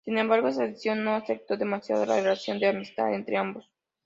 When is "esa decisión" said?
0.47-1.03